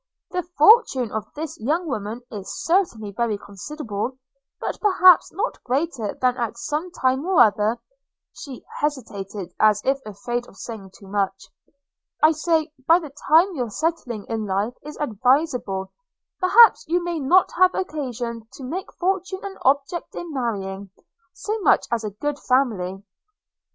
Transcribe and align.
–The 0.31 0.41
fortune 0.57 1.11
of 1.11 1.31
this 1.35 1.59
young 1.59 1.85
woman 1.87 2.23
is 2.31 2.51
certainly 2.63 3.11
very 3.11 3.37
considerable: 3.37 4.17
but, 4.59 4.79
perhaps, 4.81 5.31
not 5.31 5.63
greater 5.63 6.15
than 6.19 6.35
at 6.37 6.57
some 6.57 6.89
time 6.91 7.23
or 7.23 7.39
other– 7.39 7.77
(she 8.41 8.65
hesitated 8.79 9.53
as 9.59 9.79
if 9.85 9.99
afraid 10.03 10.47
of 10.47 10.57
saying 10.57 10.89
too 10.97 11.05
much)– 11.05 11.51
I 12.23 12.31
say, 12.31 12.71
by 12.87 12.97
the 12.97 13.11
time 13.27 13.53
your 13.55 13.69
settling 13.69 14.25
in 14.25 14.47
life 14.47 14.73
is 14.81 14.97
advisable, 14.97 15.91
perhaps 16.39 16.83
you 16.87 17.03
may 17.03 17.19
not 17.19 17.51
have 17.51 17.75
occasion 17.75 18.47
to 18.53 18.63
make 18.63 18.91
fortune 18.93 19.45
an 19.45 19.59
object 19.61 20.15
in 20.15 20.33
marrying, 20.33 20.89
so 21.31 21.59
much 21.59 21.85
as 21.91 22.03
a 22.03 22.09
good 22.09 22.39
family. 22.39 23.03